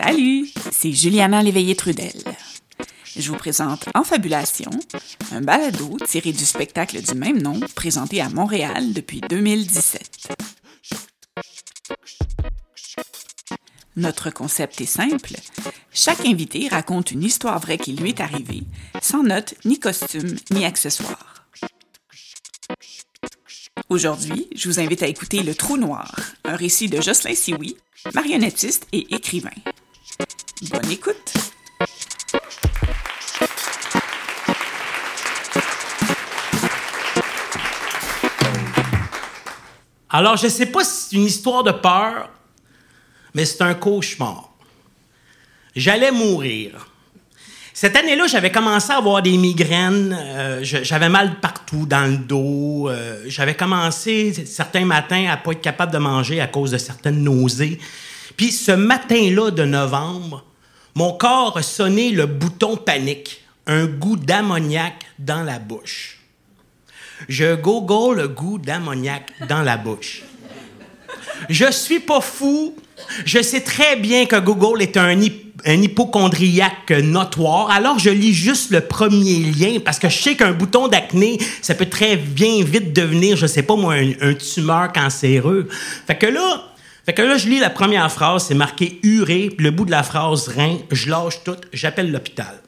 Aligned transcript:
Salut, 0.00 0.48
c'est 0.70 0.92
Juliana 0.92 1.42
Léveillé-Trudel. 1.42 2.22
Je 3.16 3.32
vous 3.32 3.36
présente 3.36 3.88
En 3.96 4.04
Fabulation, 4.04 4.70
un 5.32 5.40
balado 5.40 5.96
tiré 6.06 6.30
du 6.30 6.44
spectacle 6.44 7.02
du 7.02 7.14
même 7.14 7.42
nom 7.42 7.58
présenté 7.74 8.20
à 8.20 8.28
Montréal 8.28 8.92
depuis 8.92 9.20
2017. 9.28 10.28
Notre 13.96 14.30
concept 14.30 14.80
est 14.80 14.86
simple. 14.86 15.34
Chaque 15.92 16.24
invité 16.24 16.68
raconte 16.68 17.10
une 17.10 17.24
histoire 17.24 17.58
vraie 17.58 17.78
qui 17.78 17.94
lui 17.94 18.10
est 18.10 18.20
arrivée, 18.20 18.62
sans 19.02 19.24
notes, 19.24 19.54
ni 19.64 19.80
costumes, 19.80 20.36
ni 20.52 20.64
accessoires. 20.64 21.48
Aujourd'hui, 23.88 24.46
je 24.54 24.68
vous 24.68 24.78
invite 24.78 25.02
à 25.02 25.08
écouter 25.08 25.42
Le 25.42 25.56
Trou 25.56 25.76
Noir, 25.76 26.14
un 26.44 26.54
récit 26.54 26.88
de 26.88 27.00
Jocelyn 27.00 27.34
Sioui, 27.34 27.76
marionnettiste 28.14 28.86
et 28.92 29.12
écrivain. 29.12 29.50
Bonne 30.62 30.90
écoute! 30.90 31.34
Alors, 40.10 40.36
je 40.36 40.46
ne 40.46 40.50
sais 40.50 40.66
pas 40.66 40.82
si 40.82 41.10
c'est 41.10 41.16
une 41.16 41.26
histoire 41.26 41.62
de 41.62 41.70
peur, 41.70 42.30
mais 43.34 43.44
c'est 43.44 43.62
un 43.62 43.74
cauchemar. 43.74 44.50
J'allais 45.76 46.10
mourir. 46.10 46.88
Cette 47.72 47.94
année-là, 47.94 48.26
j'avais 48.26 48.50
commencé 48.50 48.90
à 48.90 48.96
avoir 48.96 49.22
des 49.22 49.36
migraines. 49.36 50.12
euh, 50.18 50.58
j'avais 50.62 51.08
mal 51.08 51.38
partout 51.38 51.86
dans 51.86 52.10
le 52.10 52.16
dos. 52.16 52.88
euh, 52.88 53.22
j'avais 53.26 53.54
commencé 53.54 54.32
certains 54.44 54.84
matins 54.84 55.28
à 55.30 55.36
pas 55.36 55.52
être 55.52 55.60
capable 55.60 55.92
de 55.92 55.98
manger 55.98 56.40
à 56.40 56.48
cause 56.48 56.72
de 56.72 56.78
certaines 56.78 57.22
nausées. 57.22 57.78
Puis 58.38 58.52
ce 58.52 58.70
matin-là 58.70 59.50
de 59.50 59.64
novembre, 59.64 60.44
mon 60.94 61.12
corps 61.12 61.58
a 61.58 61.62
sonné 61.62 62.10
le 62.10 62.26
bouton 62.26 62.76
panique, 62.76 63.42
un 63.66 63.86
goût 63.86 64.16
d'ammoniac 64.16 64.94
dans 65.18 65.42
la 65.42 65.58
bouche. 65.58 66.20
Je 67.28 67.56
gogo 67.56 68.14
le 68.14 68.28
goût 68.28 68.58
d'ammoniac 68.58 69.32
dans 69.48 69.62
la 69.62 69.76
bouche. 69.76 70.22
Je 71.48 71.70
suis 71.72 71.98
pas 71.98 72.20
fou. 72.20 72.76
Je 73.24 73.42
sais 73.42 73.60
très 73.60 73.96
bien 73.96 74.26
que 74.26 74.36
Google 74.36 74.82
est 74.82 74.96
un, 74.96 75.18
un 75.64 75.82
hypochondriaque 75.82 76.92
notoire. 76.92 77.72
Alors, 77.72 77.98
je 77.98 78.10
lis 78.10 78.34
juste 78.34 78.70
le 78.70 78.82
premier 78.82 79.40
lien 79.40 79.78
parce 79.84 79.98
que 79.98 80.08
je 80.08 80.16
sais 80.16 80.36
qu'un 80.36 80.52
bouton 80.52 80.86
d'acné, 80.86 81.38
ça 81.60 81.74
peut 81.74 81.86
très 81.86 82.16
bien 82.16 82.62
vite 82.62 82.92
devenir, 82.92 83.36
je 83.36 83.48
sais 83.48 83.64
pas 83.64 83.74
moi, 83.74 83.94
un, 83.94 84.12
un 84.20 84.34
tumeur 84.34 84.92
cancéreux. 84.92 85.68
Fait 86.06 86.16
que 86.16 86.26
là, 86.26 86.67
fait 87.08 87.14
que 87.14 87.22
là, 87.22 87.38
je 87.38 87.48
lis 87.48 87.58
la 87.58 87.70
première 87.70 88.12
phrase, 88.12 88.48
c'est 88.48 88.54
marqué 88.54 89.00
urée, 89.02 89.48
puis 89.48 89.64
le 89.64 89.70
bout 89.70 89.86
de 89.86 89.90
la 89.90 90.02
phrase 90.02 90.48
rein, 90.48 90.76
je 90.90 91.08
lâche 91.08 91.42
tout, 91.42 91.56
j'appelle 91.72 92.12
l'hôpital. 92.12 92.60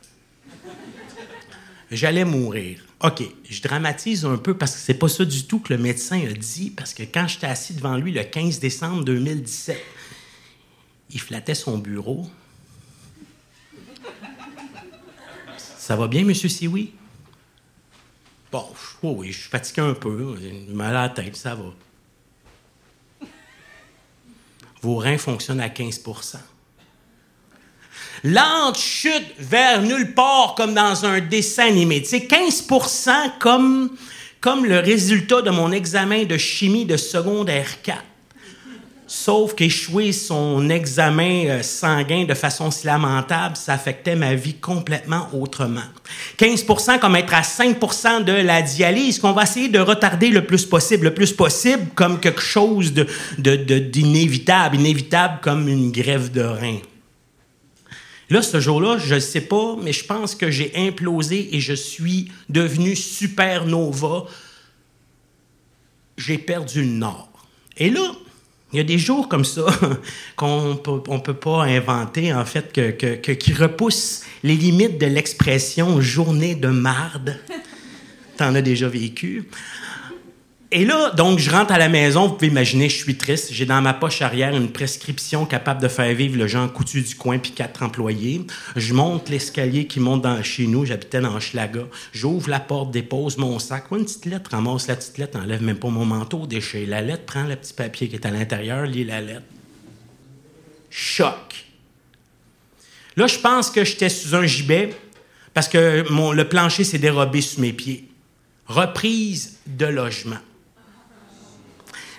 J'allais 1.91 2.25
mourir. 2.25 2.81
OK, 3.03 3.23
je 3.47 3.61
dramatise 3.61 4.25
un 4.25 4.39
peu 4.39 4.57
parce 4.57 4.73
que 4.73 4.79
c'est 4.79 4.95
pas 4.95 5.09
ça 5.09 5.27
du 5.27 5.45
tout 5.45 5.59
que 5.59 5.75
le 5.75 5.79
médecin 5.79 6.23
a 6.27 6.33
dit, 6.33 6.71
parce 6.71 6.95
que 6.95 7.03
quand 7.03 7.29
j'étais 7.29 7.49
assis 7.49 7.75
devant 7.75 7.99
lui 7.99 8.13
le 8.13 8.23
15 8.23 8.61
décembre 8.61 9.05
2017, 9.05 9.79
il 11.11 11.21
flattait 11.21 11.55
son 11.55 11.77
bureau. 11.77 12.27
Ça 15.59 15.97
va 15.97 16.09
bien, 16.09 16.25
Monsieur 16.25 16.49
Sioui? 16.49 16.95
Bon, 18.51 18.65
oui, 19.03 19.33
je 19.33 19.41
suis 19.41 19.51
fatigué 19.51 19.83
un 19.83 19.93
peu, 19.93 20.35
mal 20.71 20.97
à 20.97 21.03
la 21.03 21.09
tête, 21.11 21.37
ça 21.37 21.55
va. 21.55 21.75
Vos 24.83 24.97
reins 24.97 25.19
fonctionnent 25.19 25.61
à 25.61 25.69
15 25.69 26.03
Lente 28.25 28.79
chute 28.79 29.35
vers 29.39 29.83
nulle 29.83 30.15
part 30.15 30.55
comme 30.57 30.75
dans 30.75 31.05
un 31.05 31.21
dessin 31.21 31.69
animé. 31.69 32.05
Sais, 32.05 32.27
15 32.27 32.67
comme, 33.39 33.97
comme 34.41 34.65
le 34.65 34.79
résultat 34.79 35.43
de 35.43 35.51
mon 35.51 35.73
examen 35.73 36.25
de 36.25 36.37
chimie 36.37 36.85
de 36.85 36.97
secondaire 36.97 37.83
4. 37.83 38.03
Sauf 39.13 39.57
qu'échouer 39.57 40.13
son 40.13 40.71
examen 40.71 41.47
euh, 41.47 41.63
sanguin 41.65 42.27
de 42.27 42.35
façon 42.35 42.71
si 42.71 42.87
lamentable, 42.87 43.57
ça 43.57 43.73
affectait 43.73 44.15
ma 44.15 44.37
vie 44.37 44.55
complètement 44.55 45.29
autrement. 45.33 45.83
15% 46.39 47.01
comme 47.01 47.17
être 47.17 47.35
à 47.35 47.41
5% 47.41 48.23
de 48.23 48.31
la 48.31 48.63
dialyse, 48.63 49.19
qu'on 49.19 49.33
va 49.33 49.43
essayer 49.43 49.67
de 49.67 49.81
retarder 49.81 50.29
le 50.29 50.47
plus 50.47 50.65
possible, 50.65 51.07
le 51.07 51.15
plus 51.15 51.33
possible 51.33 51.89
comme 51.97 52.21
quelque 52.21 52.41
chose 52.41 52.95
d'inévitable, 53.37 54.77
inévitable 54.77 55.41
comme 55.43 55.67
une 55.67 55.91
grève 55.91 56.31
de 56.31 56.43
rein. 56.43 56.79
Là, 58.29 58.43
ce 58.43 58.61
jour-là, 58.61 58.99
je 58.99 59.17
ne 59.17 59.21
sais 59.21 59.41
pas, 59.41 59.75
mais 59.83 59.93
je 59.93 60.05
pense 60.05 60.37
que 60.37 60.53
j'ai 60.53 60.71
implosé 60.77 61.57
et 61.57 61.59
je 61.59 61.75
suis 61.75 62.31
devenu 62.49 62.95
supernova. 62.95 64.27
J'ai 66.17 66.39
perdu 66.39 66.83
le 66.83 66.91
nord. 66.91 67.29
Et 67.77 67.91
là, 67.91 68.13
il 68.73 68.77
y 68.77 68.81
a 68.81 68.85
des 68.85 68.99
jours 68.99 69.29
comme 69.29 69.45
ça 69.45 69.67
qu'on 70.37 70.77
peut, 70.77 71.03
on 71.09 71.21
peut 71.21 71.35
pas 71.35 71.65
inventer, 71.65 72.33
en 72.33 72.45
fait, 72.45 72.73
que, 72.73 72.91
que- 72.93 73.17
que- 73.17 73.33
qui 73.33 73.53
repoussent 73.53 74.23
les 74.43 74.55
limites 74.55 74.99
de 74.99 75.07
l'expression 75.07 76.01
journée 76.01 76.55
de 76.55 76.69
marde. 76.69 77.39
T'en 78.37 78.55
as 78.55 78.63
déjà 78.63 78.89
vécu. 78.89 79.45
Et 80.73 80.85
là, 80.85 81.11
donc, 81.11 81.41
je 81.41 81.51
rentre 81.51 81.73
à 81.73 81.79
la 81.79 81.89
maison. 81.89 82.29
Vous 82.29 82.35
pouvez 82.35 82.47
imaginer, 82.47 82.89
je 82.89 82.97
suis 82.97 83.17
triste. 83.17 83.49
J'ai 83.51 83.67
dans 83.67 83.81
ma 83.83 83.93
poche 83.93 84.23
arrière 84.23 84.55
une 84.55 84.71
prescription 84.71 85.45
capable 85.45 85.83
de 85.83 85.89
faire 85.89 86.15
vivre 86.15 86.39
le 86.39 86.47
Jean 86.47 86.69
Coutu 86.69 87.03
du 87.03 87.17
coin 87.17 87.39
puis 87.39 87.51
quatre 87.51 87.83
employés. 87.83 88.47
Je 88.77 88.95
monte 88.95 89.29
l'escalier 89.31 89.89
qui 89.89 89.99
monte 89.99 90.23
dans, 90.23 90.41
chez 90.45 90.69
nous. 90.69 90.87
J'habitais 90.87 91.21
dans 91.21 91.41
Schlaga. 91.41 91.83
J'ouvre 92.13 92.51
la 92.51 92.61
porte, 92.61 92.93
dépose 92.93 93.37
mon 93.37 93.59
sac. 93.59 93.87
Une 93.91 94.05
petite 94.05 94.27
lettre, 94.27 94.53
ramasse 94.53 94.87
la 94.87 94.95
petite 94.95 95.19
lettre, 95.19 95.41
enlève 95.41 95.61
même 95.61 95.79
pas 95.79 95.89
mon 95.89 96.05
manteau, 96.05 96.47
déchire 96.47 96.89
la 96.89 97.01
lettre, 97.01 97.25
prends 97.27 97.45
le 97.45 97.57
petit 97.57 97.73
papier 97.73 98.09
qui 98.09 98.15
est 98.15 98.27
à 98.27 98.31
l'intérieur, 98.31 98.87
lis 98.87 99.05
la 99.05 99.21
lettre. 99.21 99.43
Choc. 100.89 101.67
Là, 103.17 103.27
je 103.27 103.39
pense 103.39 103.71
que 103.71 103.85
j'étais 103.85 104.09
sous 104.09 104.37
un 104.37 104.47
gibet 104.47 104.95
parce 105.53 105.67
que 105.67 106.05
le 106.09 106.45
plancher 106.45 106.85
s'est 106.85 106.99
dérobé 106.99 107.41
sous 107.41 107.61
mes 107.61 107.73
pieds. 107.73 108.07
Reprise 108.69 109.59
de 109.67 109.87
logement. 109.87 110.39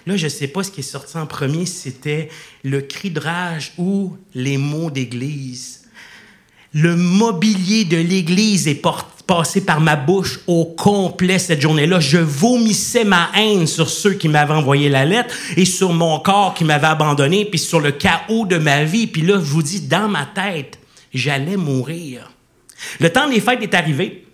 Là, 0.08 0.18
je 0.18 0.26
ne 0.26 0.30
sais 0.30 0.48
pas 0.48 0.64
ce 0.64 0.72
qui 0.72 0.80
est 0.80 0.84
sorti 0.84 1.18
en 1.18 1.28
premier, 1.28 1.66
c'était 1.66 2.30
le 2.64 2.82
cri 2.82 3.12
de 3.12 3.20
rage 3.20 3.74
ou 3.78 4.18
les 4.34 4.58
mots 4.58 4.90
d'église. 4.90 5.82
Le 6.74 6.96
mobilier 6.96 7.84
de 7.84 7.98
l'église 7.98 8.68
est 8.68 8.82
passé 9.28 9.62
par 9.62 9.82
ma 9.82 9.98
bouche 9.98 10.40
au 10.48 10.66
complet 10.66 11.38
cette 11.38 11.62
journée-là. 11.62 12.00
Je 12.00 12.18
vomissais 12.18 13.04
ma 13.04 13.30
haine 13.36 13.68
sur 13.68 13.90
ceux 13.90 14.14
qui 14.14 14.30
m'avaient 14.30 14.54
envoyé 14.54 14.88
la 14.88 15.06
lettre 15.06 15.36
et 15.58 15.66
sur 15.66 15.92
mon 15.92 16.20
corps 16.20 16.54
qui 16.54 16.64
m'avait 16.64 16.88
abandonné, 16.88 17.46
puis 17.46 17.60
sur 17.60 17.82
le 17.82 17.92
chaos 17.92 18.46
de 18.46 18.58
ma 18.58 18.86
vie. 18.86 19.08
Puis 19.08 19.22
là, 19.22 19.36
je 19.36 19.52
vous 19.52 19.62
dis, 19.62 19.82
dans 19.82 20.08
ma 20.08 20.26
tête, 20.26 20.80
j'allais 21.14 21.58
mourir. 21.58 22.32
Le 23.00 23.12
temps 23.12 23.30
des 23.30 23.42
fêtes 23.42 23.62
est 23.62 23.76
arrivé. 23.76 24.26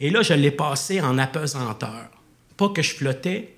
Et 0.00 0.10
là, 0.10 0.22
je 0.22 0.34
l'ai 0.34 0.50
passé 0.50 1.00
en 1.00 1.16
apesanteur. 1.18 2.10
Pas 2.56 2.68
que 2.68 2.82
je 2.82 2.94
flottais, 2.94 3.54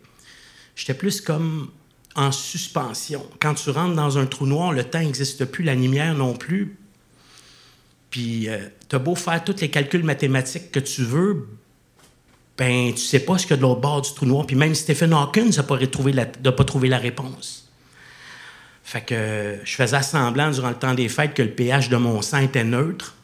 j'étais 0.76 0.94
plus 0.94 1.20
comme 1.20 1.70
en 2.14 2.30
suspension. 2.30 3.26
Quand 3.40 3.54
tu 3.54 3.70
rentres 3.70 3.96
dans 3.96 4.18
un 4.18 4.26
trou 4.26 4.46
noir, 4.46 4.72
le 4.72 4.84
temps 4.84 5.00
n'existe 5.00 5.44
plus, 5.46 5.64
la 5.64 5.74
lumière 5.74 6.14
non 6.14 6.34
plus. 6.34 6.78
Puis, 8.10 8.48
euh, 8.48 8.58
t'as 8.88 8.98
beau 8.98 9.14
faire 9.14 9.42
tous 9.42 9.60
les 9.60 9.70
calculs 9.70 10.04
mathématiques 10.04 10.70
que 10.70 10.80
tu 10.80 11.02
veux, 11.02 11.48
ben, 12.56 12.92
tu 12.94 13.00
sais 13.00 13.20
pas 13.20 13.36
ce 13.36 13.42
qu'il 13.42 13.50
y 13.50 13.54
a 13.54 13.56
de 13.58 13.62
l'autre 13.62 13.80
bord 13.80 14.00
du 14.00 14.14
trou 14.14 14.24
noir. 14.24 14.46
Puis 14.46 14.56
même 14.56 14.74
Stephen 14.74 15.12
Hawking 15.12 15.54
n'a 15.54 15.62
pas, 15.62 15.78
pas 16.52 16.64
trouvé 16.64 16.88
la 16.88 16.98
réponse. 16.98 17.68
Fait 18.82 19.02
que 19.02 19.58
je 19.64 19.74
faisais 19.74 20.02
semblant 20.02 20.50
durant 20.50 20.70
le 20.70 20.76
temps 20.76 20.94
des 20.94 21.08
fêtes 21.08 21.34
que 21.34 21.42
le 21.42 21.50
pH 21.50 21.88
de 21.88 21.96
mon 21.96 22.22
sang 22.22 22.38
était 22.38 22.64
neutre. 22.64 23.14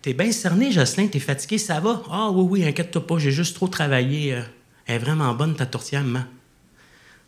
T'es 0.00 0.14
bien 0.14 0.30
cerné, 0.30 0.70
Jocelyn, 0.70 1.08
t'es 1.08 1.18
fatigué, 1.18 1.58
ça 1.58 1.80
va? 1.80 2.02
Ah 2.10 2.30
oui, 2.30 2.46
oui, 2.48 2.64
inquiète-toi 2.66 3.06
pas, 3.06 3.18
j'ai 3.18 3.32
juste 3.32 3.56
trop 3.56 3.68
travaillé. 3.68 4.34
euh, 4.34 4.42
elle 4.88 4.96
est 4.96 4.98
vraiment 4.98 5.32
bonne, 5.34 5.54
ta 5.54 5.66
tourtière, 5.66 6.02
maman. 6.02 6.24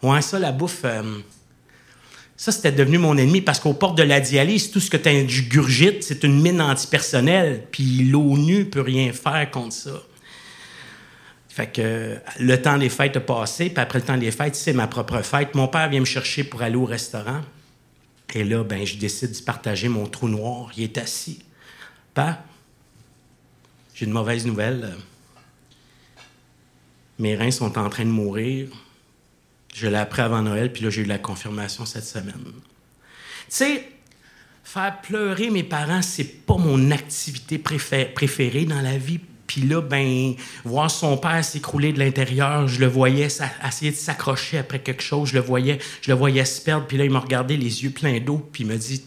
Ouais, 0.02 0.22
ça, 0.22 0.38
la 0.38 0.50
bouffe, 0.50 0.80
euh, 0.84 1.20
ça, 2.36 2.52
c'était 2.52 2.72
devenu 2.72 2.96
mon 2.96 3.18
ennemi 3.18 3.42
parce 3.42 3.60
qu'aux 3.60 3.74
portes 3.74 3.98
de 3.98 4.02
la 4.02 4.18
dialyse, 4.18 4.70
tout 4.70 4.80
ce 4.80 4.88
que 4.88 4.96
tu 4.96 5.10
ingurgites, 5.10 6.02
c'est 6.02 6.24
une 6.24 6.40
mine 6.40 6.62
antipersonnelle, 6.62 7.66
puis 7.70 8.04
l'ONU 8.04 8.64
peut 8.64 8.80
rien 8.80 9.12
faire 9.12 9.50
contre 9.50 9.74
ça. 9.74 10.02
Fait 11.50 11.66
que 11.66 11.82
euh, 11.82 12.16
le 12.38 12.56
temps 12.62 12.78
des 12.78 12.88
fêtes 12.88 13.18
a 13.18 13.20
passé, 13.20 13.68
puis 13.68 13.82
après 13.82 13.98
le 13.98 14.04
temps 14.06 14.16
des 14.16 14.30
fêtes, 14.30 14.56
c'est 14.56 14.72
ma 14.72 14.86
propre 14.86 15.20
fête. 15.20 15.54
Mon 15.54 15.68
père 15.68 15.90
vient 15.90 16.00
me 16.00 16.06
chercher 16.06 16.44
pour 16.44 16.62
aller 16.62 16.76
au 16.76 16.86
restaurant. 16.86 17.42
Et 18.32 18.44
là, 18.44 18.64
ben, 18.64 18.86
je 18.86 18.96
décide 18.96 19.32
de 19.32 19.44
partager 19.44 19.88
mon 19.88 20.06
trou 20.06 20.28
noir. 20.28 20.70
Il 20.78 20.84
est 20.84 20.96
assis. 20.96 21.42
Père, 22.14 22.38
j'ai 23.94 24.06
une 24.06 24.12
mauvaise 24.12 24.46
nouvelle. 24.46 24.96
Mes 27.20 27.36
reins 27.36 27.50
sont 27.50 27.78
en 27.78 27.90
train 27.90 28.06
de 28.06 28.10
mourir. 28.10 28.68
Je 29.74 29.86
l'ai 29.86 29.98
appris 29.98 30.22
avant 30.22 30.40
Noël, 30.40 30.72
puis 30.72 30.82
là, 30.82 30.90
j'ai 30.90 31.02
eu 31.02 31.04
la 31.04 31.18
confirmation 31.18 31.84
cette 31.84 32.06
semaine. 32.06 32.42
sais, 33.48 33.86
faire 34.64 35.00
pleurer 35.02 35.50
mes 35.50 35.62
parents, 35.62 36.00
c'est 36.00 36.46
pas 36.46 36.56
mon 36.56 36.90
activité 36.90 37.58
préférée 37.58 38.64
dans 38.64 38.80
la 38.80 38.96
vie. 38.96 39.20
Puis 39.46 39.60
là, 39.62 39.82
ben, 39.82 40.34
voir 40.64 40.90
son 40.90 41.18
père 41.18 41.44
s'écrouler 41.44 41.92
de 41.92 41.98
l'intérieur, 41.98 42.66
je 42.68 42.80
le 42.80 42.86
voyais 42.86 43.28
essayer 43.66 43.90
de 43.90 43.96
s'accrocher 43.96 44.56
après 44.56 44.78
quelque 44.78 45.02
chose, 45.02 45.28
je 45.28 45.34
le 45.34 45.40
voyais, 45.40 45.78
je 46.00 46.10
le 46.10 46.16
voyais 46.16 46.46
se 46.46 46.62
perdre. 46.62 46.86
Puis 46.86 46.96
là, 46.96 47.04
il 47.04 47.10
m'a 47.10 47.20
regardé 47.20 47.58
les 47.58 47.84
yeux 47.84 47.90
pleins 47.90 48.18
d'eau, 48.18 48.48
puis 48.50 48.64
il 48.64 48.66
m'a 48.66 48.76
dit, 48.76 49.04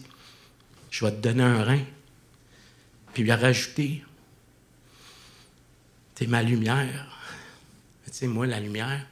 je 0.88 1.04
vais 1.04 1.10
te 1.10 1.16
donner 1.16 1.42
un 1.42 1.64
rein. 1.64 1.80
Puis 3.12 3.24
il 3.24 3.30
a 3.32 3.36
rajouté, 3.36 4.04
t'es 6.14 6.28
ma 6.28 6.42
lumière. 6.42 7.13
Moi, 8.22 8.46
la 8.46 8.60
lumière, 8.60 9.04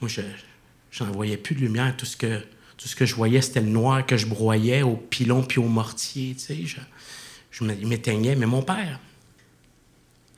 moi, 0.00 0.08
je 0.08 1.04
n'en 1.04 1.12
voyais 1.12 1.36
plus 1.36 1.54
de 1.54 1.60
lumière. 1.60 1.96
Tout 1.96 2.06
ce 2.06 2.16
que, 2.16 2.40
tout 2.76 2.88
ce 2.88 2.96
que 2.96 3.06
je 3.06 3.14
voyais, 3.14 3.40
c'était 3.40 3.60
le 3.60 3.68
noir 3.68 4.04
que 4.04 4.16
je 4.16 4.26
broyais 4.26 4.82
au 4.82 4.96
pilon 4.96 5.42
puis 5.42 5.58
au 5.58 5.68
mortier. 5.68 6.34
Tu 6.34 6.66
je 7.50 7.64
m'éteignais. 7.64 8.34
Mais 8.34 8.46
mon 8.46 8.62
père, 8.62 8.98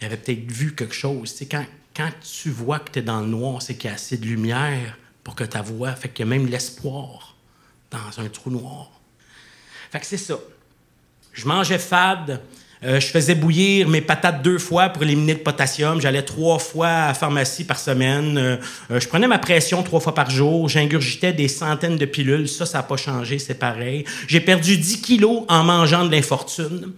il 0.00 0.06
avait 0.06 0.16
peut-être 0.16 0.50
vu 0.50 0.74
quelque 0.74 0.94
chose. 0.94 1.34
Tu 1.34 1.46
quand, 1.46 1.64
quand 1.96 2.10
tu 2.20 2.50
vois 2.50 2.80
que 2.80 2.90
tu 2.90 2.98
es 2.98 3.02
dans 3.02 3.20
le 3.20 3.28
noir, 3.28 3.62
c'est 3.62 3.76
qu'il 3.76 3.88
y 3.88 3.92
a 3.92 3.94
assez 3.94 4.16
de 4.16 4.26
lumière 4.26 4.98
pour 5.24 5.34
que 5.34 5.44
ta 5.44 5.62
voix, 5.62 5.92
fait 5.92 6.08
qu'il 6.08 6.26
y 6.26 6.28
a 6.28 6.30
même 6.30 6.46
l'espoir 6.46 7.36
dans 7.90 8.20
un 8.20 8.28
trou 8.28 8.50
noir. 8.50 8.90
Fait 9.90 10.00
que 10.00 10.06
c'est 10.06 10.16
ça. 10.16 10.38
Je 11.32 11.46
mangeais 11.46 11.78
fade. 11.78 12.42
Euh, 12.84 12.98
je 12.98 13.06
faisais 13.06 13.36
bouillir 13.36 13.88
mes 13.88 14.00
patates 14.00 14.42
deux 14.42 14.58
fois 14.58 14.88
pour 14.88 15.04
éliminer 15.04 15.34
le 15.34 15.40
potassium. 15.40 16.00
J'allais 16.00 16.22
trois 16.22 16.58
fois 16.58 16.88
à 16.88 17.06
la 17.08 17.14
pharmacie 17.14 17.64
par 17.64 17.78
semaine. 17.78 18.36
Euh, 18.36 18.56
je 18.90 19.06
prenais 19.06 19.28
ma 19.28 19.38
pression 19.38 19.82
trois 19.84 20.00
fois 20.00 20.14
par 20.14 20.30
jour. 20.30 20.68
J'ingurgitais 20.68 21.32
des 21.32 21.46
centaines 21.46 21.96
de 21.96 22.06
pilules. 22.06 22.48
Ça, 22.48 22.66
ça 22.66 22.78
n'a 22.78 22.82
pas 22.82 22.96
changé, 22.96 23.38
c'est 23.38 23.54
pareil. 23.54 24.04
J'ai 24.26 24.40
perdu 24.40 24.76
10 24.76 25.00
kilos 25.00 25.44
en 25.48 25.62
mangeant 25.62 26.04
de 26.04 26.10
l'infortune. 26.10 26.92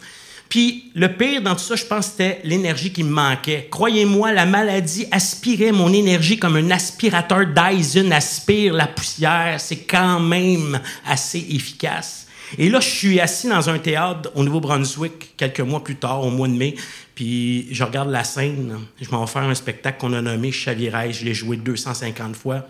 Puis 0.49 0.91
le 0.95 1.09
pire 1.09 1.43
dans 1.43 1.55
tout 1.55 1.65
ça, 1.65 1.75
je 1.75 1.85
pense, 1.85 2.07
c'était 2.07 2.41
l'énergie 2.45 2.93
qui 2.93 3.03
me 3.03 3.11
manquait. 3.11 3.69
Croyez-moi, 3.71 4.33
la 4.33 4.47
maladie 4.47 5.07
aspirait 5.11 5.73
mon 5.73 5.93
énergie 5.93 6.39
comme 6.39 6.57
un 6.57 6.71
aspirateur 6.71 7.45
Dyson 7.47 8.11
aspire 8.11 8.73
la 8.73 8.87
poussière. 8.87 9.57
C'est 9.59 9.81
quand 9.81 10.21
même 10.21 10.81
assez 11.07 11.45
efficace. 11.51 12.25
Et 12.59 12.69
là, 12.69 12.81
je 12.81 12.89
suis 12.89 13.21
assis 13.21 13.49
dans 13.49 13.69
un 13.71 13.79
théâtre 13.79 14.31
au 14.35 14.45
Nouveau-Brunswick 14.45 15.35
quelques 15.37 15.61
mois 15.61 15.83
plus 15.83 15.97
tard, 15.97 16.23
au 16.23 16.31
mois 16.31 16.49
de 16.49 16.55
mai, 16.55 16.75
puis 17.15 17.73
je 17.73 17.85
regarde 17.85 18.11
la 18.11 18.25
scène. 18.25 18.79
Je 19.01 19.11
m'en 19.11 19.27
faire 19.27 19.43
un 19.43 19.55
spectacle 19.55 19.99
qu'on 20.01 20.13
a 20.13 20.23
nommé 20.23 20.53
Chavirais. 20.53 21.13
Je 21.13 21.25
l'ai 21.25 21.35
joué 21.35 21.57
250 21.57 22.37
fois. 22.37 22.67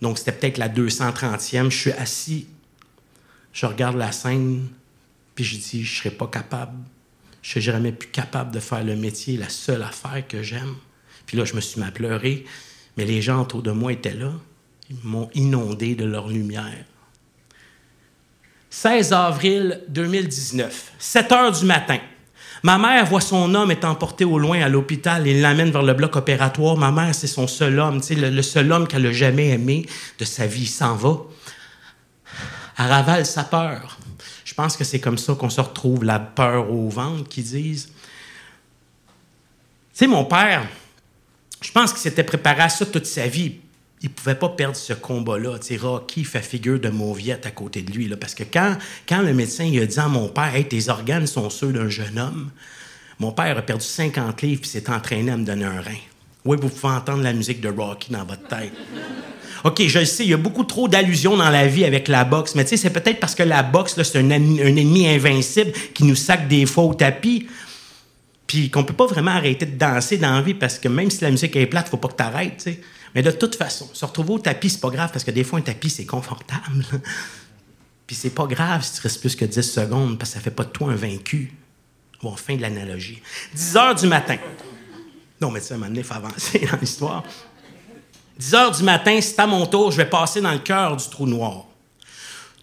Donc, 0.00 0.18
c'était 0.18 0.32
peut-être 0.32 0.58
la 0.58 0.68
230e. 0.68 1.70
Je 1.70 1.76
suis 1.76 1.92
assis, 1.92 2.46
je 3.52 3.66
regarde 3.66 3.96
la 3.96 4.12
scène, 4.12 4.68
puis 5.34 5.44
je 5.44 5.56
dis, 5.56 5.84
je 5.84 5.98
serais 5.98 6.10
pas 6.10 6.26
capable. 6.26 6.78
Je 7.42 7.50
serais 7.50 7.60
jamais 7.60 7.92
plus 7.92 8.08
capable 8.08 8.52
de 8.52 8.60
faire 8.60 8.84
le 8.84 8.96
métier, 8.96 9.36
la 9.36 9.48
seule 9.48 9.82
affaire 9.82 10.24
que 10.28 10.42
j'aime. 10.42 10.76
Puis 11.26 11.36
là, 11.36 11.44
je 11.44 11.54
me 11.54 11.60
suis 11.60 11.80
mis 11.80 11.86
à 11.86 11.90
pleurer, 11.90 12.44
mais 12.96 13.04
les 13.04 13.22
gens 13.22 13.42
autour 13.42 13.62
de 13.62 13.70
moi 13.70 13.92
étaient 13.92 14.14
là. 14.14 14.32
Ils 14.90 14.96
m'ont 15.04 15.30
inondé 15.34 15.94
de 15.94 16.04
leur 16.04 16.28
lumière. 16.28 16.84
16 18.70 19.12
avril 19.12 19.80
2019, 19.88 20.92
7 20.96 21.32
heures 21.32 21.52
du 21.52 21.64
matin. 21.64 21.98
Ma 22.62 22.78
mère 22.78 23.04
voit 23.04 23.20
son 23.20 23.52
homme 23.54 23.72
est 23.72 23.84
emporté 23.84 24.24
au 24.24 24.38
loin 24.38 24.62
à 24.62 24.68
l'hôpital 24.68 25.26
et 25.26 25.40
l'amène 25.40 25.70
vers 25.70 25.82
le 25.82 25.92
bloc 25.92 26.14
opératoire. 26.14 26.76
Ma 26.76 26.92
mère, 26.92 27.14
c'est 27.14 27.26
son 27.26 27.48
seul 27.48 27.80
homme, 27.80 28.00
le, 28.10 28.30
le 28.30 28.42
seul 28.42 28.70
homme 28.70 28.86
qu'elle 28.86 29.06
a 29.06 29.12
jamais 29.12 29.48
aimé 29.48 29.86
de 30.18 30.24
sa 30.24 30.46
vie. 30.46 30.62
Il 30.62 30.68
s'en 30.68 30.94
va. 30.94 31.16
Elle 32.78 32.86
ravale 32.86 33.26
sa 33.26 33.44
peur. 33.44 33.98
Je 34.44 34.54
pense 34.54 34.76
que 34.76 34.84
c'est 34.84 35.00
comme 35.00 35.18
ça 35.18 35.34
qu'on 35.34 35.50
se 35.50 35.60
retrouve 35.60 36.04
la 36.04 36.20
peur 36.20 36.70
au 36.70 36.88
ventre, 36.88 37.28
qui 37.28 37.42
disent. 37.42 37.86
Tu 39.92 40.04
sais, 40.04 40.06
mon 40.06 40.24
père, 40.24 40.66
je 41.60 41.72
pense 41.72 41.92
qu'il 41.92 42.00
s'était 42.02 42.24
préparé 42.24 42.62
à 42.62 42.68
ça 42.68 42.86
toute 42.86 43.06
sa 43.06 43.26
vie 43.26 43.56
il 44.02 44.10
pouvait 44.10 44.34
pas 44.34 44.48
perdre 44.48 44.76
ce 44.76 44.92
combat-là. 44.94 45.58
Rocky 45.80 46.24
fait 46.24 46.40
figure 46.40 46.80
de 46.80 46.88
mauviette 46.88 47.44
à 47.44 47.50
côté 47.50 47.82
de 47.82 47.92
lui. 47.92 48.08
Là, 48.08 48.16
parce 48.16 48.34
que 48.34 48.44
quand, 48.44 48.76
quand 49.06 49.20
le 49.20 49.34
médecin 49.34 49.64
il 49.64 49.80
a 49.80 49.86
dit 49.86 49.98
à 49.98 50.08
mon 50.08 50.28
père 50.28 50.54
hey, 50.54 50.64
tes 50.64 50.88
organes 50.88 51.26
sont 51.26 51.50
ceux 51.50 51.72
d'un 51.72 51.88
jeune 51.88 52.18
homme, 52.18 52.50
mon 53.18 53.32
père 53.32 53.58
a 53.58 53.62
perdu 53.62 53.84
50 53.84 54.40
livres 54.42 54.62
et 54.64 54.66
s'est 54.66 54.90
entraîné 54.90 55.32
à 55.32 55.36
me 55.36 55.44
donner 55.44 55.66
un 55.66 55.80
rein. 55.80 55.98
Oui, 56.46 56.56
vous 56.60 56.70
pouvez 56.70 56.94
entendre 56.94 57.22
la 57.22 57.34
musique 57.34 57.60
de 57.60 57.68
Rocky 57.68 58.10
dans 58.10 58.24
votre 58.24 58.48
tête. 58.48 58.72
OK, 59.64 59.82
je 59.86 60.04
sais, 60.06 60.24
il 60.24 60.30
y 60.30 60.34
a 60.34 60.38
beaucoup 60.38 60.64
trop 60.64 60.88
d'allusions 60.88 61.36
dans 61.36 61.50
la 61.50 61.66
vie 61.66 61.84
avec 61.84 62.08
la 62.08 62.24
boxe, 62.24 62.54
mais 62.54 62.64
c'est 62.64 62.88
peut-être 62.88 63.20
parce 63.20 63.34
que 63.34 63.42
la 63.42 63.62
boxe, 63.62 64.00
c'est 64.02 64.18
un, 64.18 64.30
un, 64.30 64.30
ennemi 64.30 65.06
invincible 65.06 65.72
qui 65.92 66.04
nous 66.04 66.14
sac 66.14 66.48
des 66.48 66.64
fois 66.64 66.84
au 66.84 66.94
tapis. 66.94 67.46
Puis 68.46 68.70
qu'on 68.70 68.84
peut 68.84 68.94
pas 68.94 69.06
vraiment 69.06 69.32
arrêter 69.32 69.66
de 69.66 69.76
danser 69.76 70.16
dans 70.16 70.34
la 70.34 70.40
vie 70.40 70.54
parce 70.54 70.78
que 70.78 70.88
même 70.88 71.10
si 71.10 71.22
la 71.22 71.30
musique 71.30 71.54
est 71.54 71.66
plate, 71.66 71.90
faut 71.90 71.98
pas 71.98 72.08
que 72.08 72.16
tu 72.16 72.22
arrêtes, 72.22 72.68
mais 73.14 73.22
de 73.22 73.30
toute 73.30 73.56
façon, 73.56 73.88
se 73.92 74.04
retrouver 74.04 74.34
au 74.34 74.38
tapis, 74.38 74.70
c'est 74.70 74.80
pas 74.80 74.90
grave 74.90 75.10
parce 75.12 75.24
que 75.24 75.30
des 75.30 75.44
fois, 75.44 75.58
un 75.58 75.62
tapis, 75.62 75.90
c'est 75.90 76.06
confortable. 76.06 76.84
Puis 78.06 78.16
c'est 78.16 78.30
pas 78.30 78.46
grave 78.46 78.82
si 78.82 78.94
tu 78.94 79.02
restes 79.02 79.20
plus 79.20 79.36
que 79.36 79.44
10 79.44 79.62
secondes 79.62 80.18
parce 80.18 80.30
que 80.30 80.34
ça 80.38 80.40
fait 80.40 80.50
pas 80.50 80.64
de 80.64 80.70
toi 80.70 80.90
un 80.90 80.96
vaincu. 80.96 81.52
Bon, 82.22 82.34
fin 82.34 82.56
de 82.56 82.60
l'analogie. 82.60 83.22
10 83.54 83.76
heures 83.76 83.94
du 83.94 84.06
matin. 84.08 84.36
Non, 85.40 85.50
mais 85.50 85.60
tu 85.60 85.66
sais, 85.66 85.72
à 85.72 85.76
un 85.76 85.78
moment 85.78 85.90
donné, 85.90 86.00
il 86.00 86.04
faut 86.04 86.14
avancer 86.14 86.58
dans 86.72 86.78
l'histoire. 86.78 87.24
10 88.38 88.54
heures 88.54 88.70
du 88.72 88.82
matin, 88.82 89.18
c'est 89.20 89.38
à 89.38 89.46
mon 89.46 89.64
tour, 89.66 89.90
je 89.90 89.96
vais 89.96 90.08
passer 90.08 90.40
dans 90.40 90.52
le 90.52 90.58
cœur 90.58 90.96
du 90.96 91.08
trou 91.08 91.26
noir. 91.26 91.66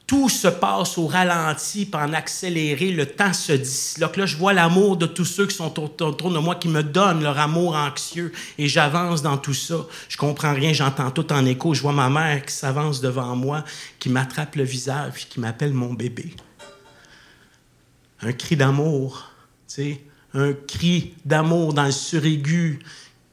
Tout 0.08 0.30
se 0.30 0.48
passe 0.48 0.98
au 0.98 1.06
ralenti, 1.06 1.86
puis 1.86 2.02
en 2.02 2.14
accéléré, 2.14 2.92
le 2.92 3.06
temps 3.06 3.34
se 3.34 3.52
disloque. 3.52 4.16
Là, 4.16 4.26
je 4.26 4.38
vois 4.38 4.54
l'amour 4.54 4.96
de 4.96 5.06
tous 5.06 5.26
ceux 5.26 5.46
qui 5.46 5.56
sont 5.56 5.78
autour 5.78 6.32
de 6.32 6.40
moi, 6.40 6.56
qui 6.56 6.70
me 6.70 6.82
donnent 6.82 7.22
leur 7.22 7.38
amour 7.38 7.76
anxieux, 7.76 8.32
et 8.58 8.70
j'avance 8.70 9.22
dans 9.22 9.38
tout 9.38 9.54
ça. 9.54 9.76
Je 10.08 10.16
comprends 10.16 10.54
rien, 10.54 10.72
j'entends 10.72 11.12
tout 11.12 11.34
en 11.34 11.46
écho. 11.46 11.74
Je 11.74 11.82
vois 11.82 11.92
ma 11.92 12.10
mère 12.10 12.46
qui 12.46 12.54
s'avance 12.54 13.02
devant 13.02 13.36
moi, 13.36 13.66
qui 14.00 14.08
m'attrape 14.08 14.56
le 14.56 14.64
visage, 14.64 15.12
puis 15.14 15.28
qui 15.30 15.42
m'appelle 15.42 15.74
mon 15.74 15.94
bébé. 15.94 16.34
Un 18.22 18.32
cri 18.32 18.56
d'amour, 18.56 19.30
tu 19.68 19.76
sais, 19.76 20.02
un 20.34 20.54
cri 20.54 21.16
d'amour 21.26 21.74
dans 21.74 21.86
le 21.86 21.92
suraigu 21.92 22.80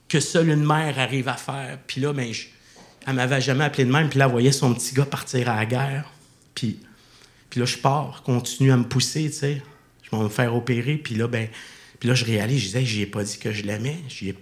que 0.08 0.18
seule 0.18 0.48
une 0.48 0.64
mère 0.64 0.98
arrive 0.98 1.28
à 1.28 1.36
faire. 1.36 1.78
Puis 1.86 2.00
là, 2.00 2.12
ben, 2.12 2.32
je, 2.32 2.46
elle 3.06 3.14
m'avait 3.14 3.40
jamais 3.40 3.64
appelé 3.64 3.84
de 3.84 3.92
même, 3.92 4.08
puis 4.08 4.18
là, 4.18 4.24
elle 4.24 4.32
voyait 4.32 4.52
son 4.52 4.74
petit 4.74 4.92
gars 4.92 5.06
partir 5.06 5.48
à 5.48 5.56
la 5.56 5.66
guerre. 5.66 6.10
Puis, 6.54 6.78
là, 7.56 7.64
je 7.64 7.78
pars, 7.78 8.22
continue 8.24 8.72
à 8.72 8.76
me 8.76 8.84
pousser, 8.84 9.30
tu 9.30 9.36
sais. 9.36 9.62
Je 10.02 10.16
vais 10.16 10.22
me 10.22 10.28
faire 10.28 10.54
opérer. 10.54 10.96
Puis 10.96 11.14
là, 11.14 11.26
ben, 11.26 11.48
puis 11.98 12.08
là, 12.08 12.14
je 12.14 12.24
réalise, 12.24 12.60
je 12.60 12.66
disais, 12.66 12.84
j'ai 12.84 13.06
pas 13.06 13.24
dit 13.24 13.38
que 13.38 13.52
je 13.52 13.62
l'aimais. 13.62 13.98
J'ai 14.08 14.34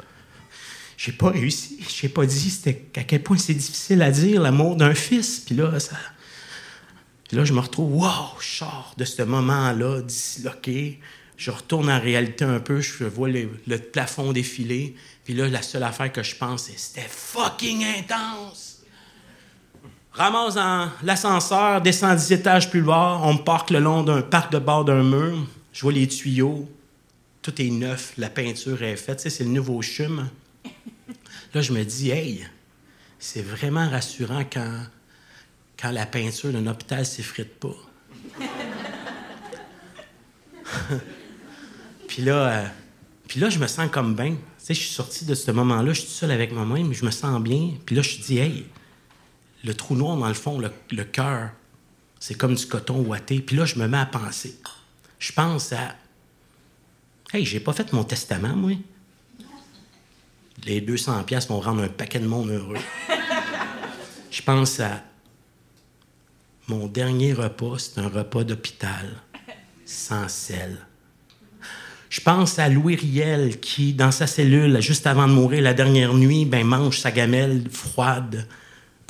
j'ai 0.97 1.13
pas 1.13 1.31
réussi. 1.31 1.81
J'ai 1.89 2.09
pas 2.09 2.27
dit 2.27 2.61
à 2.97 3.03
quel 3.03 3.23
point 3.23 3.37
c'est 3.37 3.55
difficile 3.55 4.03
à 4.03 4.11
dire 4.11 4.41
l'amour 4.41 4.77
d'un 4.77 4.95
fils. 4.95 5.41
Puis 5.41 5.57
là, 5.57 5.81
ça. 5.81 5.97
Puis 7.29 7.37
là, 7.37 7.45
je 7.45 7.53
me 7.53 7.61
retrouve, 7.61 7.95
wow, 7.95 8.39
je 8.41 8.59
sors 8.59 8.95
de 8.97 9.05
ce 9.05 9.23
moment-là, 9.23 10.03
disloqué. 10.03 11.01
Je 11.37 11.51
retourne 11.51 11.91
en 11.91 11.99
réalité 11.99 12.45
un 12.45 12.61
peu, 12.61 12.81
je 12.81 13.05
vois 13.05 13.29
le, 13.29 13.49
le 13.67 13.79
plafond 13.79 14.33
défiler. 14.33 14.95
Puis 15.25 15.35
là, 15.35 15.49
la 15.49 15.63
seule 15.63 15.83
affaire 15.83 16.13
que 16.13 16.23
je 16.23 16.37
pense, 16.37 16.65
c'est 16.65 16.79
c'était 16.79 17.09
fucking 17.09 17.85
intense 17.85 18.72
ramasse 20.13 20.55
dans 20.55 20.91
l'ascenseur, 21.03 21.81
descend 21.81 22.17
10 22.17 22.33
étages 22.33 22.71
plus 22.71 22.83
bas, 22.83 23.19
on 23.23 23.35
me 23.35 23.39
parque 23.39 23.71
le 23.71 23.81
long 23.81 24.03
d'un 24.03 24.23
parc 24.23 24.53
de 24.53 24.59
bord 24.59 24.85
d'un 24.85 25.03
mur, 25.03 25.39
je 25.73 25.83
vois 25.83 25.93
les 25.93 26.09
tuyaux, 26.09 26.69
tout 27.41 27.61
est 27.61 27.71
neuf, 27.71 28.15
la 28.19 28.31
peinture 28.31 28.83
est 28.83 28.97
faite, 28.97 29.21
c'est 29.21 29.45
le 29.45 29.51
nouveau 29.51 29.83
chum. 29.83 30.29
Là, 31.55 31.61
je 31.61 31.73
me 31.73 31.85
dis, 31.85 32.11
hey, 32.11 32.47
c'est 33.19 33.43
vraiment 33.43 33.89
rassurant 33.89 34.45
quand, 34.51 34.81
quand 35.81 35.91
la 35.91 36.07
peinture 36.07 36.53
d'un 36.53 36.67
hôpital 36.67 37.05
s'effrite 37.05 37.59
pas. 37.59 37.77
puis 42.09 42.23
là, 42.23 42.49
euh, 42.49 42.67
puis 43.29 43.41
là, 43.41 43.51
je 43.51 43.59
me 43.59 43.67
sens 43.67 43.91
comme 43.91 44.15
bien. 44.15 44.37
Tu 44.65 44.75
je 44.75 44.81
suis 44.81 44.95
sorti 44.95 45.25
de 45.25 45.35
ce 45.35 45.51
moment-là, 45.51 45.93
je 45.93 46.01
suis 46.01 46.11
seul 46.11 46.31
avec 46.31 46.53
moi-même, 46.53 46.93
je 46.93 47.05
me 47.05 47.11
sens 47.11 47.43
bien. 47.43 47.73
Puis 47.85 47.97
là, 47.97 48.03
je 48.03 48.17
me 48.17 48.23
dis, 48.23 48.39
hey, 48.39 48.65
le 49.65 49.75
trou 49.75 49.95
noir, 49.95 50.17
dans 50.17 50.29
le 50.29 50.35
fond, 50.35 50.59
le, 50.59 51.05
cœur, 51.05 51.51
c'est 52.19 52.35
comme 52.35 52.55
du 52.55 52.67
coton 52.67 53.01
ouaté. 53.01 53.41
Puis 53.41 53.57
là, 53.57 53.65
je 53.65 53.79
me 53.79 53.87
mets 53.87 53.99
à 53.99 54.07
penser. 54.07 54.59
Je 55.19 55.33
pense 55.33 55.73
à. 55.73 55.97
Hey, 57.33 57.45
j'ai 57.45 57.61
pas 57.61 57.73
fait 57.73 57.93
mon 57.93 58.05
testament, 58.05 58.57
moi. 58.57 58.73
Les 60.65 60.81
200 60.81 61.25
pièces 61.25 61.49
vont 61.49 61.61
rendre 61.61 61.83
un 61.83 61.89
paquet 61.89 62.19
de 62.19 62.27
monde 62.27 62.51
heureux. 62.51 62.79
Je 64.31 64.43
pense 64.43 64.81
à 64.81 65.03
mon 66.69 66.87
dernier 66.87 67.33
repas, 67.33 67.79
c'est 67.79 67.99
un 67.99 68.09
repas 68.09 68.45
d'hôpital, 68.45 69.11
sans 69.85 70.29
sel. 70.29 70.79
Je 72.09 72.21
pense 72.21 72.59
à 72.59 72.69
Louis 72.69 72.97
Riel 72.97 73.59
qui, 73.59 73.95
dans 73.95 74.13
sa 74.13 74.27
cellule, 74.27 74.81
juste 74.81 75.07
avant 75.07 75.27
de 75.27 75.33
mourir 75.33 75.63
la 75.63 75.75
dernière 75.75 76.15
nuit, 76.15 76.45
ben, 76.45 76.65
mange 76.65 76.99
sa 76.99 77.11
gamelle 77.11 77.65
froide 77.71 78.47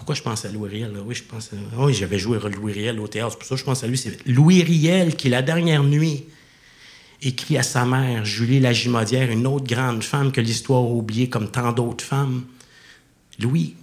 Pourquoi 0.02 0.16
je 0.16 0.22
pense 0.22 0.44
à 0.44 0.48
Louis 0.50 0.68
Riel? 0.68 0.98
Oui, 1.06 1.14
je 1.14 1.22
pense 1.22 1.52
à... 1.52 1.56
Oui, 1.76 1.94
j'avais 1.94 2.18
joué 2.18 2.36
Louis 2.40 2.72
Riel 2.72 2.98
au 2.98 3.06
théâtre. 3.06 3.30
C'est 3.30 3.38
pour 3.38 3.46
ça 3.46 3.54
que 3.54 3.60
je 3.60 3.64
pense 3.64 3.84
à 3.84 3.86
lui. 3.86 3.96
C'est 3.96 4.26
Louis 4.26 4.60
Riel 4.64 5.14
qui, 5.14 5.28
la 5.28 5.42
dernière 5.42 5.84
nuit, 5.84 6.24
écrit 7.20 7.56
à 7.56 7.62
sa 7.62 7.86
mère, 7.86 8.24
Julie 8.24 8.58
Lagimodière, 8.58 9.30
une 9.30 9.46
autre 9.46 9.64
grande 9.64 10.02
femme 10.02 10.32
que 10.32 10.40
l'histoire 10.40 10.80
a 10.80 10.88
oubliée 10.88 11.28
comme 11.28 11.52
tant 11.52 11.70
d'autres 11.70 12.04
femmes. 12.04 12.46
Louis, 13.38 13.76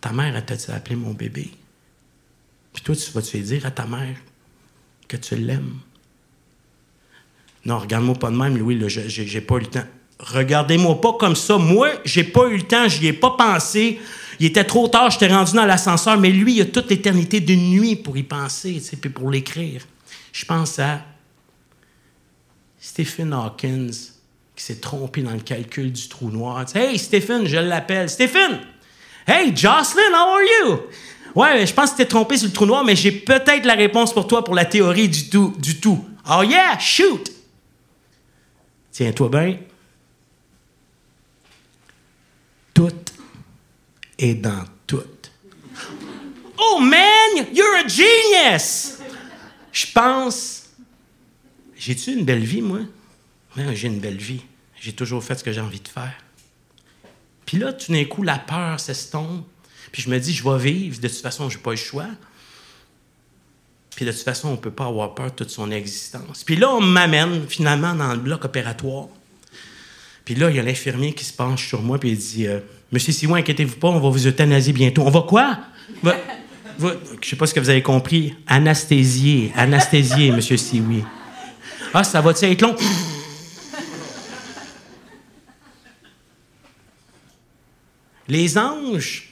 ta 0.00 0.12
mère, 0.12 0.34
elle 0.34 0.46
t'a 0.46 0.74
appelé 0.74 0.96
mon 0.96 1.12
bébé? 1.12 1.50
Puis 2.72 2.82
toi, 2.82 2.96
tu 2.96 3.10
vas-tu 3.12 3.38
dire 3.40 3.66
à 3.66 3.70
ta 3.70 3.84
mère 3.84 4.16
que 5.08 5.18
tu 5.18 5.36
l'aimes? 5.36 5.76
Non, 7.66 7.78
regarde-moi 7.78 8.14
pas 8.14 8.30
de 8.30 8.36
même, 8.36 8.56
Louis, 8.56 8.82
j'ai 8.88 9.40
pas 9.42 9.56
eu 9.56 9.60
le 9.60 9.66
temps. 9.66 9.86
Regardez-moi 10.20 11.00
pas 11.00 11.14
comme 11.14 11.34
ça. 11.34 11.56
Moi, 11.56 11.88
j'ai 12.04 12.24
pas 12.24 12.46
eu 12.48 12.58
le 12.58 12.62
temps, 12.62 12.88
j'y 12.88 13.06
ai 13.06 13.12
pas 13.12 13.30
pensé. 13.30 13.98
Il 14.38 14.46
était 14.46 14.64
trop 14.64 14.86
tard, 14.88 15.10
j'étais 15.10 15.28
rendu 15.28 15.52
dans 15.52 15.64
l'ascenseur, 15.64 16.18
mais 16.18 16.30
lui, 16.30 16.56
il 16.56 16.62
a 16.62 16.66
toute 16.66 16.88
l'éternité 16.90 17.40
d'une 17.40 17.70
nuit 17.70 17.96
pour 17.96 18.16
y 18.16 18.22
penser, 18.22 18.82
puis 19.00 19.10
pour 19.10 19.30
l'écrire. 19.30 19.82
Je 20.32 20.44
pense 20.44 20.78
à 20.78 21.00
Stephen 22.78 23.32
Hawkins 23.32 23.90
qui 24.56 24.64
s'est 24.64 24.80
trompé 24.80 25.22
dans 25.22 25.32
le 25.32 25.40
calcul 25.40 25.92
du 25.92 26.08
trou 26.08 26.30
noir. 26.30 26.64
Hey, 26.74 26.98
Stephen, 26.98 27.46
je 27.46 27.56
l'appelle. 27.56 28.08
Stephen! 28.08 28.60
Hey, 29.26 29.54
Jocelyn, 29.56 30.12
how 30.12 30.34
are 30.34 30.42
you? 30.42 30.80
Ouais, 31.34 31.66
je 31.66 31.72
pense 31.72 31.92
que 31.92 31.98
t'es 31.98 32.06
trompé 32.06 32.36
sur 32.36 32.48
le 32.48 32.52
trou 32.52 32.66
noir, 32.66 32.84
mais 32.84 32.96
j'ai 32.96 33.12
peut-être 33.12 33.64
la 33.64 33.74
réponse 33.74 34.12
pour 34.12 34.26
toi 34.26 34.44
pour 34.44 34.54
la 34.54 34.64
théorie 34.64 35.08
du 35.08 35.28
tout. 35.28 35.54
Du 35.58 35.80
tout. 35.80 36.04
Oh 36.30 36.42
yeah, 36.42 36.78
shoot! 36.78 37.30
Tiens-toi 38.90 39.28
bien. 39.28 39.56
Tout 42.74 42.90
est 44.20 44.34
dans 44.34 44.64
tout. 44.86 45.02
Oh 46.58 46.78
man, 46.80 47.46
you're 47.52 47.76
a 47.76 47.88
genius! 47.88 48.98
Je 49.72 49.86
pense. 49.92 50.68
J'ai-tu 51.76 52.12
une 52.12 52.24
belle 52.24 52.44
vie, 52.44 52.60
moi? 52.60 52.80
J'ai 53.56 53.88
une 53.88 54.00
belle 54.00 54.18
vie. 54.18 54.42
J'ai 54.78 54.92
toujours 54.92 55.24
fait 55.24 55.36
ce 55.36 55.44
que 55.44 55.52
j'ai 55.52 55.60
envie 55.60 55.80
de 55.80 55.88
faire. 55.88 56.14
Puis 57.46 57.58
là, 57.58 57.72
tout 57.72 57.90
d'un 57.90 58.04
coup, 58.04 58.22
la 58.22 58.38
peur 58.38 58.78
s'estompe. 58.78 59.46
Puis 59.90 60.02
je 60.02 60.10
me 60.10 60.18
dis, 60.18 60.32
je 60.32 60.48
vais 60.48 60.58
vivre. 60.58 61.00
De 61.00 61.08
toute 61.08 61.18
façon, 61.18 61.48
je 61.48 61.56
n'ai 61.56 61.62
pas 61.62 61.70
le 61.70 61.76
choix. 61.76 62.06
Puis 63.96 64.04
de 64.04 64.12
toute 64.12 64.22
façon, 64.22 64.48
on 64.48 64.52
ne 64.52 64.56
peut 64.56 64.70
pas 64.70 64.86
avoir 64.86 65.14
peur 65.14 65.26
de 65.26 65.34
toute 65.34 65.50
son 65.50 65.70
existence. 65.70 66.44
Puis 66.44 66.56
là, 66.56 66.70
on 66.70 66.80
m'amène 66.80 67.48
finalement 67.48 67.94
dans 67.94 68.12
le 68.12 68.20
bloc 68.20 68.44
opératoire. 68.44 69.08
Puis 70.24 70.34
là, 70.34 70.50
il 70.50 70.56
y 70.56 70.58
a 70.58 70.62
l'infirmier 70.62 71.12
qui 71.12 71.24
se 71.24 71.32
penche 71.32 71.68
sur 71.68 71.82
moi 71.82 71.98
puis 71.98 72.10
il 72.10 72.18
dit 72.18 72.46
euh, 72.46 72.60
Monsieur 72.92 73.12
Siouin, 73.12 73.38
inquiétez-vous 73.38 73.76
pas, 73.76 73.88
on 73.88 74.00
va 74.00 74.08
vous 74.08 74.26
euthanasier 74.26 74.72
bientôt. 74.72 75.02
On 75.02 75.10
va 75.10 75.22
quoi? 75.22 75.58
Je 76.02 76.10
Je 77.20 77.28
sais 77.28 77.36
pas 77.36 77.46
ce 77.46 77.54
que 77.54 77.60
vous 77.60 77.70
avez 77.70 77.82
compris. 77.82 78.34
Anesthésier. 78.48 79.52
Anesthésier, 79.54 80.32
Monsieur 80.36 80.56
Sioui. 80.56 81.04
Ah, 81.94 82.02
ça 82.02 82.20
va-tu 82.20 82.46
être 82.46 82.62
long? 82.62 82.74
Les 88.26 88.58
anges, 88.58 89.28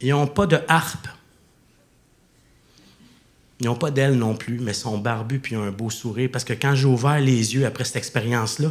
ils 0.00 0.10
n'ont 0.10 0.26
pas 0.26 0.46
de 0.46 0.58
harpe. 0.68 1.08
Ils 3.60 3.66
n'ont 3.66 3.74
pas 3.76 3.90
d'ailes 3.90 4.14
non 4.14 4.34
plus, 4.34 4.58
mais 4.58 4.72
sont 4.72 4.98
barbus 4.98 5.38
puis 5.38 5.56
ont 5.56 5.62
un 5.62 5.70
beau 5.70 5.90
sourire. 5.90 6.28
Parce 6.32 6.44
que 6.44 6.52
quand 6.52 6.74
j'ai 6.74 6.86
ouvert 6.86 7.20
les 7.20 7.54
yeux 7.54 7.66
après 7.66 7.84
cette 7.84 7.96
expérience-là, 7.96 8.68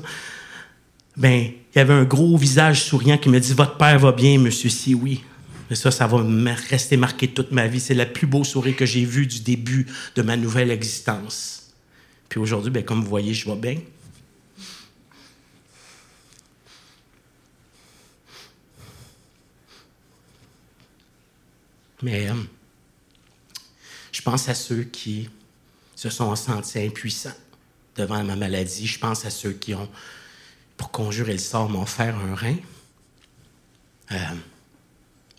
ben, 1.18 1.52
il 1.74 1.80
y 1.80 1.82
avait 1.82 1.94
un 1.94 2.04
gros 2.04 2.38
visage 2.38 2.84
souriant 2.84 3.18
qui 3.18 3.30
me 3.30 3.40
dit 3.40 3.54
Votre 3.54 3.78
père 3.78 3.98
va 3.98 4.12
bien, 4.12 4.38
monsieur, 4.38 4.70
si 4.70 4.94
oui. 4.94 5.24
Ça, 5.72 5.90
ça 5.90 6.06
va 6.06 6.24
rester 6.70 6.98
marqué 6.98 7.28
toute 7.28 7.52
ma 7.52 7.68
vie. 7.68 7.80
C'est 7.80 7.96
le 7.96 8.06
plus 8.06 8.28
beau 8.28 8.44
sourire 8.44 8.76
que 8.76 8.86
j'ai 8.86 9.06
vu 9.06 9.26
du 9.26 9.40
début 9.40 9.88
de 10.16 10.22
ma 10.22 10.38
nouvelle 10.38 10.70
existence. 10.70 11.74
Puis 12.30 12.40
aujourd'hui, 12.40 12.70
ben, 12.70 12.84
comme 12.84 13.02
vous 13.02 13.10
voyez, 13.10 13.34
je 13.34 13.50
vais 13.50 13.56
bien. 13.56 13.82
Mais 22.04 22.30
euh, 22.30 22.34
je 24.12 24.22
pense 24.22 24.48
à 24.50 24.54
ceux 24.54 24.84
qui 24.84 25.30
se 25.96 26.10
sont 26.10 26.36
sentis 26.36 26.80
impuissants 26.80 27.32
devant 27.96 28.24
ma 28.24 28.36
maladie. 28.36 28.86
Je 28.86 29.00
pense 29.00 29.26
à 29.26 29.30
ceux 29.32 29.54
qui 29.54 29.74
ont, 29.74 29.90
pour 30.78 30.92
conjurer 30.92 31.34
le 31.34 31.40
sort, 31.40 31.70
m'ont 31.70 31.86
fait 31.86 32.10
un 32.10 32.36
rein. 32.36 32.58
Euh, 34.12 34.18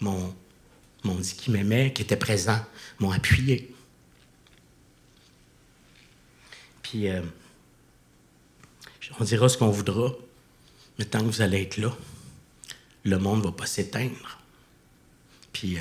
m'ont, 0.00 0.34
dit 1.04 1.34
qu'ils 1.34 1.52
m'aimaient, 1.52 1.92
qu'ils 1.92 2.04
étaient 2.04 2.16
présents, 2.16 2.64
m'ont 2.98 3.10
appuyé. 3.10 3.74
Puis, 6.82 7.08
euh, 7.08 7.22
on 9.18 9.24
dira 9.24 9.48
ce 9.48 9.58
qu'on 9.58 9.70
voudra, 9.70 10.12
mais 10.98 11.04
tant 11.04 11.20
que 11.20 11.24
vous 11.24 11.42
allez 11.42 11.62
être 11.62 11.76
là, 11.76 11.90
le 13.04 13.18
monde 13.18 13.40
ne 13.40 13.44
va 13.44 13.52
pas 13.52 13.66
s'éteindre. 13.66 14.38
Puis, 15.52 15.78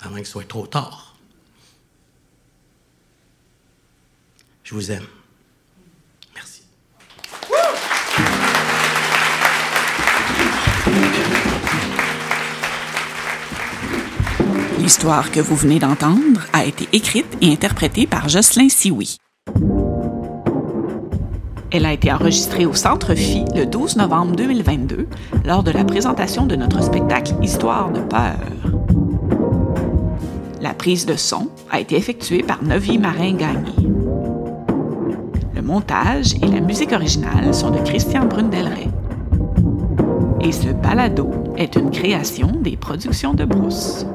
avant 0.00 0.16
qu'il 0.16 0.26
soit 0.26 0.48
trop 0.48 0.66
tard. 0.66 1.16
Je 4.64 4.74
vous 4.74 4.92
aime. 4.92 5.06
L'histoire 14.78 15.30
que 15.30 15.40
vous 15.40 15.54
venez 15.56 15.78
d'entendre 15.78 16.40
a 16.52 16.64
été 16.64 16.88
écrite 16.92 17.38
et 17.40 17.52
interprétée 17.52 18.06
par 18.06 18.28
Jocelyn 18.28 18.68
Sioui. 18.68 19.18
Elle 21.70 21.86
a 21.86 21.92
été 21.92 22.12
enregistrée 22.12 22.66
au 22.66 22.74
Centre 22.74 23.14
Phi 23.14 23.44
le 23.54 23.66
12 23.66 23.96
novembre 23.96 24.34
2022 24.34 25.06
lors 25.44 25.62
de 25.62 25.70
la 25.70 25.84
présentation 25.84 26.44
de 26.44 26.56
notre 26.56 26.82
spectacle 26.82 27.34
Histoire 27.40 27.92
de 27.92 28.00
peur. 28.00 28.40
La 30.60 30.74
prise 30.74 31.06
de 31.06 31.14
son 31.14 31.48
a 31.70 31.78
été 31.78 31.96
effectuée 31.96 32.42
par 32.42 32.62
Novi 32.64 32.98
Marin-Gagné. 32.98 33.88
Le 35.54 35.62
montage 35.62 36.34
et 36.42 36.46
la 36.48 36.60
musique 36.60 36.92
originale 36.92 37.54
sont 37.54 37.70
de 37.70 37.78
Christian 37.78 38.26
Brundelray. 38.26 38.88
Et 40.42 40.52
ce 40.52 40.68
balado 40.68 41.30
est 41.56 41.76
une 41.76 41.90
création 41.90 42.48
des 42.62 42.76
productions 42.76 43.34
de 43.34 43.44
Brousse. 43.44 44.06